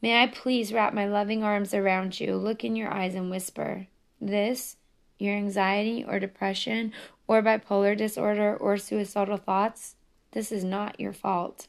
may 0.00 0.22
I 0.22 0.26
please 0.26 0.72
wrap 0.72 0.92
my 0.92 1.06
loving 1.06 1.42
arms 1.42 1.72
around 1.72 2.20
you, 2.20 2.36
look 2.36 2.64
in 2.64 2.76
your 2.76 2.92
eyes, 2.92 3.14
and 3.14 3.30
whisper, 3.30 3.86
this, 4.20 4.76
your 5.18 5.34
anxiety 5.34 6.04
or 6.04 6.18
depression 6.18 6.92
or 7.26 7.42
bipolar 7.42 7.96
disorder 7.96 8.56
or 8.56 8.76
suicidal 8.76 9.36
thoughts, 9.36 9.94
this 10.32 10.50
is 10.50 10.64
not 10.64 10.98
your 10.98 11.12
fault. 11.12 11.68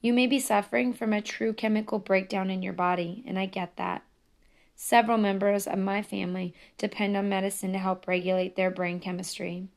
You 0.00 0.12
may 0.12 0.26
be 0.26 0.38
suffering 0.38 0.92
from 0.92 1.12
a 1.12 1.22
true 1.22 1.54
chemical 1.54 1.98
breakdown 1.98 2.50
in 2.50 2.62
your 2.62 2.74
body, 2.74 3.24
and 3.26 3.38
I 3.38 3.46
get 3.46 3.76
that. 3.76 4.02
Several 4.76 5.16
members 5.16 5.66
of 5.66 5.78
my 5.78 6.02
family 6.02 6.52
depend 6.76 7.16
on 7.16 7.28
medicine 7.28 7.72
to 7.72 7.78
help 7.78 8.06
regulate 8.06 8.54
their 8.54 8.70
brain 8.70 9.00
chemistry. 9.00 9.68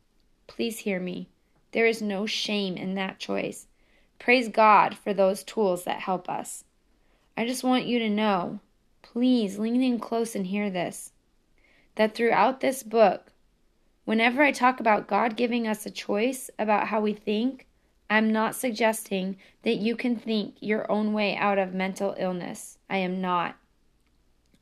Please 0.47 0.79
hear 0.79 0.99
me. 0.99 1.27
There 1.71 1.85
is 1.85 2.01
no 2.01 2.25
shame 2.25 2.75
in 2.77 2.95
that 2.95 3.19
choice. 3.19 3.67
Praise 4.19 4.49
God 4.49 4.97
for 4.97 5.13
those 5.13 5.43
tools 5.43 5.83
that 5.83 5.99
help 5.99 6.29
us. 6.29 6.63
I 7.37 7.45
just 7.45 7.63
want 7.63 7.85
you 7.85 7.99
to 7.99 8.09
know 8.09 8.59
please 9.03 9.59
lean 9.59 9.81
in 9.81 9.99
close 9.99 10.35
and 10.35 10.47
hear 10.47 10.69
this 10.69 11.11
that 11.95 12.13
throughout 12.13 12.61
this 12.61 12.83
book, 12.83 13.31
whenever 14.05 14.43
I 14.43 14.51
talk 14.51 14.79
about 14.79 15.07
God 15.07 15.35
giving 15.35 15.67
us 15.67 15.85
a 15.85 15.91
choice 15.91 16.49
about 16.59 16.87
how 16.87 17.01
we 17.01 17.13
think, 17.13 17.67
I'm 18.09 18.31
not 18.31 18.55
suggesting 18.55 19.37
that 19.63 19.77
you 19.77 19.95
can 19.95 20.15
think 20.15 20.55
your 20.59 20.89
own 20.91 21.11
way 21.11 21.35
out 21.35 21.57
of 21.57 21.73
mental 21.73 22.15
illness. 22.17 22.77
I 22.89 22.97
am 22.97 23.19
not. 23.19 23.55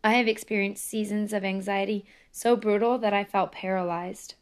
I 0.04 0.13
have 0.13 0.27
experienced 0.27 0.86
seasons 0.86 1.34
of 1.34 1.44
anxiety 1.44 2.06
so 2.32 2.56
brutal 2.56 2.98
that 3.00 3.13
I 3.13 3.24
felt 3.24 3.51
paralyzed. 3.51 4.36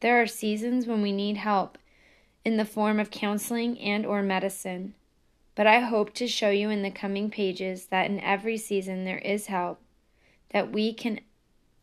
There 0.00 0.20
are 0.22 0.26
seasons 0.26 0.86
when 0.86 1.02
we 1.02 1.12
need 1.12 1.36
help 1.36 1.78
in 2.44 2.56
the 2.56 2.64
form 2.64 3.00
of 3.00 3.10
counseling 3.10 3.78
and 3.80 4.06
or 4.06 4.22
medicine. 4.22 4.94
But 5.54 5.66
I 5.66 5.80
hope 5.80 6.14
to 6.14 6.28
show 6.28 6.50
you 6.50 6.70
in 6.70 6.82
the 6.82 6.90
coming 6.90 7.30
pages 7.30 7.86
that 7.86 8.08
in 8.08 8.20
every 8.20 8.56
season 8.56 9.04
there 9.04 9.18
is 9.18 9.46
help, 9.46 9.80
that 10.50 10.70
we 10.70 10.92
can 10.92 11.20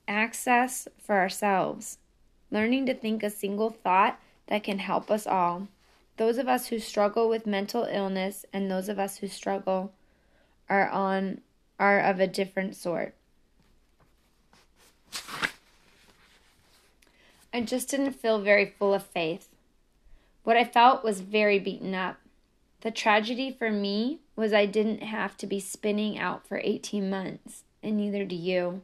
access 0.08 0.88
for 0.98 1.16
ourselves, 1.18 1.98
learning 2.52 2.86
to 2.86 2.94
think 2.94 3.22
a 3.22 3.30
single 3.30 3.70
thought 3.70 4.18
that 4.48 4.64
can 4.64 4.80
help 4.80 5.12
us 5.12 5.28
all. 5.28 5.68
Those 6.18 6.38
of 6.38 6.48
us 6.48 6.68
who 6.68 6.80
struggle 6.80 7.28
with 7.28 7.46
mental 7.46 7.84
illness 7.84 8.46
and 8.54 8.72
those 8.72 8.88
of 8.88 8.98
us 8.98 9.18
who 9.18 9.28
struggle 9.28 9.92
are 10.70 10.88
on 10.88 11.42
are 11.78 12.00
of 12.00 12.22
a 12.22 12.28
different 12.28 12.78
sort. 12.78 13.14
I 17.56 17.62
just 17.62 17.88
didn't 17.88 18.12
feel 18.12 18.42
very 18.42 18.66
full 18.66 18.94
of 18.94 19.06
faith. 19.06 19.48
What 20.44 20.58
I 20.58 20.66
felt 20.66 21.06
was 21.06 21.22
very 21.22 21.58
beaten 21.58 21.96
up. 21.96 22.18
The 22.82 22.92
tragedy 22.92 23.50
for 23.50 23.72
me 23.72 24.20
was 24.36 24.52
I 24.52 24.66
didn't 24.66 25.02
have 25.02 25.38
to 25.38 25.48
be 25.48 25.62
spinning 25.62 26.20
out 26.20 26.46
for 26.46 26.60
18 26.62 27.10
months, 27.10 27.64
and 27.82 27.96
neither 27.96 28.26
do 28.26 28.36
you. 28.36 28.82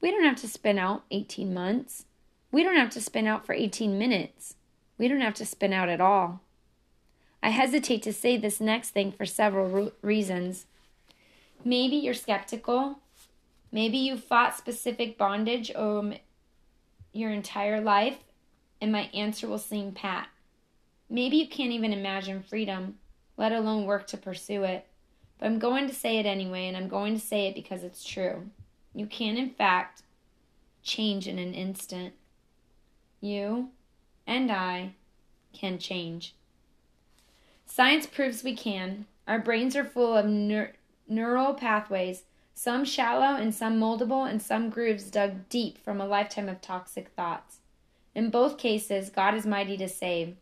We 0.00 0.12
don't 0.12 0.22
have 0.22 0.36
to 0.42 0.48
spin 0.48 0.78
out 0.78 1.02
18 1.10 1.52
months. 1.52 2.04
We 2.52 2.62
don't 2.62 2.76
have 2.76 2.90
to 2.90 3.00
spin 3.00 3.26
out 3.26 3.44
for 3.44 3.52
18 3.52 3.98
minutes. 3.98 4.54
We 4.96 5.08
don't 5.08 5.20
have 5.20 5.34
to 5.34 5.44
spin 5.44 5.72
out 5.72 5.88
at 5.88 6.00
all. 6.00 6.40
I 7.42 7.48
hesitate 7.48 8.04
to 8.04 8.12
say 8.12 8.36
this 8.36 8.60
next 8.60 8.90
thing 8.90 9.10
for 9.10 9.26
several 9.26 9.90
reasons. 10.02 10.66
Maybe 11.64 11.96
you're 11.96 12.14
skeptical. 12.14 13.00
Maybe 13.72 13.98
you 13.98 14.18
fought 14.18 14.56
specific 14.56 15.18
bondage 15.18 15.72
um, 15.74 16.14
your 17.12 17.30
entire 17.30 17.80
life, 17.80 18.18
and 18.80 18.92
my 18.92 19.10
answer 19.14 19.48
will 19.48 19.58
seem 19.58 19.92
pat. 19.92 20.28
Maybe 21.10 21.36
you 21.36 21.48
can't 21.48 21.72
even 21.72 21.92
imagine 21.92 22.42
freedom, 22.42 22.98
let 23.36 23.52
alone 23.52 23.86
work 23.86 24.06
to 24.08 24.16
pursue 24.16 24.64
it. 24.64 24.86
But 25.38 25.46
I'm 25.46 25.58
going 25.58 25.86
to 25.88 25.94
say 25.94 26.18
it 26.18 26.26
anyway, 26.26 26.66
and 26.66 26.76
I'm 26.76 26.88
going 26.88 27.14
to 27.14 27.24
say 27.24 27.46
it 27.46 27.54
because 27.54 27.82
it's 27.82 28.04
true. 28.04 28.50
You 28.94 29.06
can, 29.06 29.36
in 29.36 29.50
fact, 29.50 30.02
change 30.82 31.26
in 31.28 31.38
an 31.38 31.54
instant. 31.54 32.14
You 33.20 33.70
and 34.26 34.50
I 34.50 34.94
can 35.52 35.78
change. 35.78 36.34
Science 37.66 38.06
proves 38.06 38.42
we 38.42 38.56
can. 38.56 39.06
Our 39.26 39.38
brains 39.38 39.76
are 39.76 39.84
full 39.84 40.16
of 40.16 40.26
neur- 40.26 40.72
neural 41.06 41.54
pathways, 41.54 42.24
some 42.58 42.84
shallow 42.84 43.36
and 43.36 43.54
some 43.54 43.78
moldable, 43.78 44.28
and 44.28 44.42
some 44.42 44.68
grooves 44.68 45.12
dug 45.12 45.48
deep 45.48 45.78
from 45.78 46.00
a 46.00 46.06
lifetime 46.06 46.48
of 46.48 46.60
toxic 46.60 47.06
thoughts. 47.10 47.58
In 48.16 48.30
both 48.30 48.58
cases, 48.58 49.10
God 49.10 49.34
is 49.36 49.46
mighty 49.46 49.76
to 49.76 49.88
save. 49.88 50.34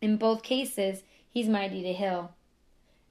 In 0.00 0.16
both 0.16 0.42
cases, 0.42 1.02
He's 1.28 1.46
mighty 1.46 1.82
to 1.82 1.92
heal. 1.92 2.32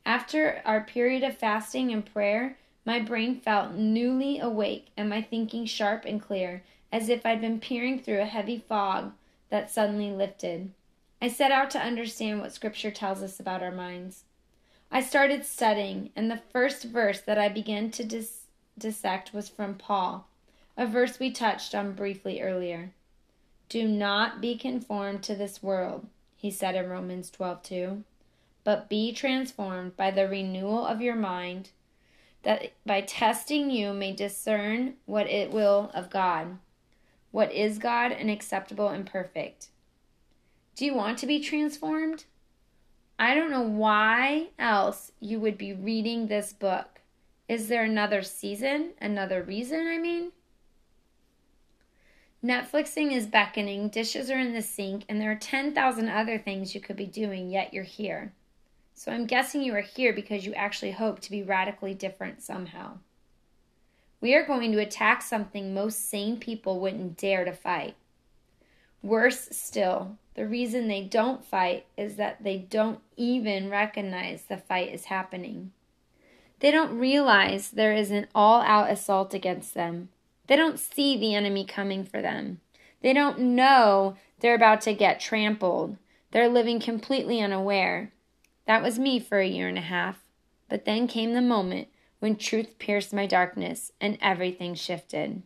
After 0.03 0.63
our 0.65 0.81
period 0.81 1.21
of 1.21 1.37
fasting 1.37 1.91
and 1.93 2.03
prayer, 2.03 2.57
my 2.85 2.99
brain 2.99 3.39
felt 3.39 3.73
newly 3.73 4.39
awake 4.39 4.87
and 4.97 5.07
my 5.07 5.21
thinking 5.21 5.67
sharp 5.67 6.03
and 6.03 6.19
clear, 6.19 6.63
as 6.91 7.09
if 7.09 7.27
I'd 7.27 7.39
been 7.39 7.59
peering 7.59 7.99
through 7.99 8.21
a 8.21 8.25
heavy 8.25 8.57
fog 8.67 9.11
that 9.51 9.69
suddenly 9.69 10.09
lifted. 10.09 10.71
I 11.21 11.27
set 11.27 11.51
out 11.51 11.69
to 11.71 11.79
understand 11.79 12.41
what 12.41 12.51
Scripture 12.51 12.91
tells 12.91 13.21
us 13.21 13.39
about 13.39 13.61
our 13.61 13.71
minds. 13.71 14.23
I 14.95 15.01
started 15.01 15.43
studying, 15.43 16.11
and 16.15 16.29
the 16.29 16.43
first 16.51 16.83
verse 16.83 17.19
that 17.21 17.39
I 17.39 17.49
began 17.49 17.89
to 17.89 18.03
dis- 18.03 18.45
dissect 18.77 19.33
was 19.33 19.49
from 19.49 19.73
Paul, 19.73 20.27
a 20.77 20.85
verse 20.85 21.19
we 21.19 21.31
touched 21.31 21.73
on 21.73 21.93
briefly 21.93 22.43
earlier. 22.43 22.91
Do 23.69 23.87
not 23.87 24.39
be 24.39 24.55
conformed 24.55 25.23
to 25.23 25.33
this 25.33 25.63
world, 25.63 26.05
he 26.35 26.51
said 26.51 26.75
in 26.75 26.91
Romans 26.91 27.31
12:2, 27.31 28.03
but 28.63 28.87
be 28.87 29.11
transformed 29.11 29.97
by 29.97 30.11
the 30.11 30.27
renewal 30.27 30.85
of 30.85 31.01
your 31.01 31.15
mind 31.15 31.71
that 32.43 32.73
by 32.85 33.01
testing 33.01 33.71
you 33.71 33.93
may 33.93 34.13
discern 34.13 34.97
what 35.07 35.27
it 35.27 35.49
will 35.49 35.89
of 35.95 36.11
God, 36.11 36.59
what 37.31 37.51
is 37.51 37.79
God 37.79 38.11
and 38.11 38.29
acceptable 38.29 38.89
and 38.89 39.07
perfect. 39.07 39.69
Do 40.75 40.85
you 40.85 40.93
want 40.93 41.17
to 41.17 41.25
be 41.25 41.39
transformed? 41.39 42.25
I 43.23 43.35
don't 43.35 43.51
know 43.51 43.61
why 43.61 44.49
else 44.59 45.13
you 45.21 45.39
would 45.39 45.57
be 45.57 45.71
reading 45.71 46.27
this 46.27 46.51
book. 46.51 46.99
Is 47.47 47.69
there 47.69 47.85
another 47.85 48.21
season? 48.21 48.89
Another 48.99 49.41
reason, 49.41 49.87
I 49.87 49.97
mean? 49.97 50.33
Netflixing 52.43 53.13
is 53.13 53.25
beckoning, 53.25 53.87
dishes 53.87 54.29
are 54.29 54.37
in 54.37 54.53
the 54.53 54.61
sink, 54.61 55.05
and 55.07 55.21
there 55.21 55.31
are 55.31 55.35
10,000 55.35 56.09
other 56.09 56.37
things 56.37 56.75
you 56.75 56.81
could 56.81 56.97
be 56.97 57.05
doing, 57.05 57.49
yet 57.49 57.73
you're 57.73 57.85
here. 57.85 58.33
So 58.93 59.09
I'm 59.09 59.25
guessing 59.25 59.61
you 59.61 59.73
are 59.73 59.79
here 59.79 60.11
because 60.11 60.45
you 60.45 60.53
actually 60.53 60.91
hope 60.91 61.21
to 61.21 61.31
be 61.31 61.43
radically 61.43 61.93
different 61.93 62.41
somehow. 62.41 62.97
We 64.19 64.35
are 64.35 64.45
going 64.45 64.73
to 64.73 64.79
attack 64.79 65.21
something 65.21 65.73
most 65.73 66.09
sane 66.09 66.41
people 66.41 66.81
wouldn't 66.81 67.15
dare 67.15 67.45
to 67.45 67.53
fight. 67.53 67.95
Worse 69.01 69.47
still, 69.53 70.17
The 70.35 70.47
reason 70.47 70.87
they 70.87 71.01
don't 71.01 71.45
fight 71.45 71.85
is 71.95 72.15
that 72.15 72.43
they 72.43 72.57
don't 72.57 72.99
even 73.15 73.69
recognize 73.69 74.43
the 74.43 74.57
fight 74.57 74.93
is 74.93 75.05
happening. 75.05 75.71
They 76.59 76.71
don't 76.71 76.97
realize 76.97 77.69
there 77.69 77.93
is 77.93 78.09
an 78.09 78.27
all 78.33 78.61
out 78.61 78.89
assault 78.89 79.33
against 79.33 79.73
them. 79.73 80.09
They 80.47 80.55
don't 80.55 80.79
see 80.79 81.17
the 81.17 81.35
enemy 81.35 81.65
coming 81.65 82.03
for 82.03 82.21
them. 82.21 82.61
They 83.01 83.13
don't 83.13 83.39
know 83.39 84.15
they're 84.39 84.55
about 84.55 84.81
to 84.81 84.93
get 84.93 85.19
trampled. 85.19 85.97
They're 86.31 86.49
living 86.49 86.79
completely 86.79 87.41
unaware. 87.41 88.11
That 88.65 88.81
was 88.81 88.97
me 88.97 89.19
for 89.19 89.39
a 89.39 89.47
year 89.47 89.67
and 89.67 89.77
a 89.77 89.81
half. 89.81 90.23
But 90.67 90.85
then 90.85 91.07
came 91.07 91.33
the 91.33 91.41
moment 91.41 91.89
when 92.19 92.35
truth 92.35 92.79
pierced 92.79 93.13
my 93.13 93.25
darkness 93.25 93.91
and 94.01 94.17
everything 94.21 94.73
shifted. 94.73 95.43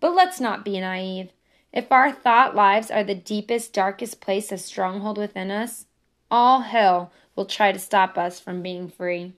But 0.00 0.14
let's 0.14 0.40
not 0.40 0.64
be 0.64 0.78
naive. 0.80 1.30
If 1.72 1.92
our 1.92 2.10
thought 2.10 2.56
lives 2.56 2.90
are 2.90 3.04
the 3.04 3.14
deepest, 3.14 3.72
darkest 3.72 4.20
place, 4.20 4.50
a 4.50 4.58
stronghold 4.58 5.18
within 5.18 5.50
us, 5.50 5.86
all 6.30 6.60
hell 6.60 7.12
will 7.36 7.46
try 7.46 7.70
to 7.70 7.78
stop 7.78 8.18
us 8.18 8.40
from 8.40 8.62
being 8.62 8.88
free. 8.88 9.32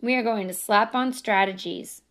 We 0.00 0.14
are 0.14 0.22
going 0.22 0.48
to 0.48 0.54
slap 0.54 0.94
on 0.94 1.12
strategies. 1.12 2.02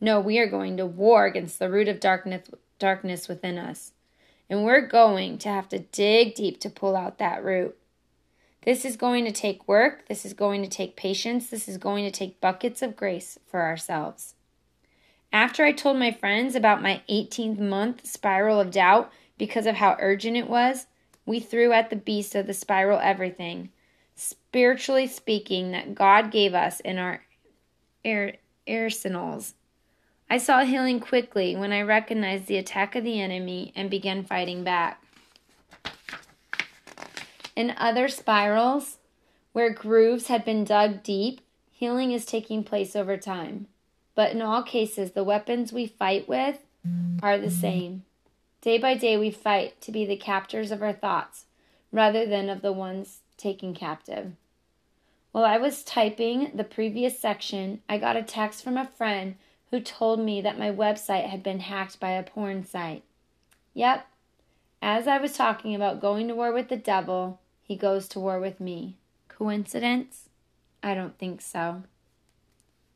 No, 0.00 0.20
we 0.20 0.38
are 0.38 0.46
going 0.46 0.76
to 0.76 0.86
war 0.86 1.26
against 1.26 1.58
the 1.58 1.70
root 1.70 1.88
of 1.88 2.00
darkness, 2.00 2.48
darkness 2.78 3.28
within 3.28 3.58
us. 3.58 3.92
And 4.48 4.64
we're 4.64 4.86
going 4.86 5.38
to 5.38 5.48
have 5.48 5.68
to 5.70 5.78
dig 5.80 6.34
deep 6.34 6.60
to 6.60 6.70
pull 6.70 6.96
out 6.96 7.18
that 7.18 7.44
root. 7.44 7.76
This 8.64 8.84
is 8.84 8.96
going 8.96 9.24
to 9.24 9.32
take 9.32 9.66
work. 9.66 10.06
This 10.08 10.24
is 10.24 10.34
going 10.34 10.62
to 10.62 10.68
take 10.68 10.96
patience. 10.96 11.48
This 11.48 11.68
is 11.68 11.78
going 11.78 12.04
to 12.04 12.10
take 12.10 12.40
buckets 12.40 12.82
of 12.82 12.96
grace 12.96 13.38
for 13.46 13.62
ourselves. 13.62 14.34
After 15.32 15.64
I 15.64 15.72
told 15.72 15.96
my 15.96 16.10
friends 16.10 16.54
about 16.54 16.82
my 16.82 17.02
18th 17.08 17.58
month 17.58 18.04
spiral 18.04 18.60
of 18.60 18.72
doubt 18.72 19.12
because 19.38 19.66
of 19.66 19.76
how 19.76 19.96
urgent 20.00 20.36
it 20.36 20.48
was, 20.48 20.86
we 21.24 21.38
threw 21.38 21.72
at 21.72 21.88
the 21.88 21.96
beast 21.96 22.34
of 22.34 22.48
the 22.48 22.54
spiral 22.54 22.98
everything, 22.98 23.70
spiritually 24.16 25.06
speaking, 25.06 25.70
that 25.70 25.94
God 25.94 26.32
gave 26.32 26.52
us 26.52 26.80
in 26.80 26.98
our 26.98 27.22
arsenals. 28.68 29.54
I 30.28 30.38
saw 30.38 30.64
healing 30.64 30.98
quickly 30.98 31.54
when 31.54 31.72
I 31.72 31.82
recognized 31.82 32.46
the 32.46 32.56
attack 32.56 32.96
of 32.96 33.04
the 33.04 33.20
enemy 33.20 33.72
and 33.76 33.88
began 33.88 34.24
fighting 34.24 34.64
back. 34.64 35.02
In 37.54 37.74
other 37.76 38.08
spirals, 38.08 38.98
where 39.52 39.70
grooves 39.70 40.26
had 40.26 40.44
been 40.44 40.64
dug 40.64 41.02
deep, 41.02 41.40
healing 41.70 42.12
is 42.12 42.24
taking 42.24 42.64
place 42.64 42.96
over 42.96 43.16
time. 43.16 43.66
But 44.14 44.32
in 44.32 44.42
all 44.42 44.62
cases, 44.62 45.12
the 45.12 45.24
weapons 45.24 45.72
we 45.72 45.86
fight 45.86 46.28
with 46.28 46.58
are 47.22 47.38
the 47.38 47.50
same. 47.50 48.04
Day 48.60 48.78
by 48.78 48.94
day, 48.94 49.16
we 49.16 49.30
fight 49.30 49.80
to 49.82 49.92
be 49.92 50.04
the 50.04 50.16
captors 50.16 50.70
of 50.70 50.82
our 50.82 50.92
thoughts 50.92 51.46
rather 51.92 52.26
than 52.26 52.48
of 52.48 52.62
the 52.62 52.72
ones 52.72 53.20
taken 53.36 53.74
captive. 53.74 54.32
While 55.32 55.44
I 55.44 55.58
was 55.58 55.84
typing 55.84 56.50
the 56.54 56.64
previous 56.64 57.18
section, 57.18 57.82
I 57.88 57.98
got 57.98 58.16
a 58.16 58.22
text 58.22 58.64
from 58.64 58.76
a 58.76 58.86
friend 58.86 59.36
who 59.70 59.80
told 59.80 60.20
me 60.20 60.40
that 60.40 60.58
my 60.58 60.70
website 60.70 61.28
had 61.28 61.42
been 61.42 61.60
hacked 61.60 62.00
by 62.00 62.10
a 62.10 62.22
porn 62.22 62.64
site. 62.66 63.04
Yep, 63.74 64.06
as 64.82 65.06
I 65.06 65.18
was 65.18 65.32
talking 65.34 65.74
about 65.74 66.00
going 66.00 66.26
to 66.28 66.34
war 66.34 66.52
with 66.52 66.68
the 66.68 66.76
devil, 66.76 67.38
he 67.62 67.76
goes 67.76 68.08
to 68.08 68.20
war 68.20 68.40
with 68.40 68.60
me. 68.60 68.96
Coincidence? 69.28 70.28
I 70.82 70.94
don't 70.94 71.16
think 71.18 71.40
so. 71.40 71.84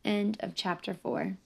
End 0.04 0.36
of 0.40 0.54
chapter 0.54 0.94
4. 0.94 1.38